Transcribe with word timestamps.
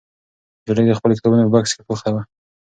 نجلۍ 0.65 0.83
د 0.87 0.91
خپلو 0.99 1.17
کتابونو 1.17 1.43
په 1.45 1.51
بکس 1.55 1.71
بوخته 1.87 2.09
وه. 2.13 2.21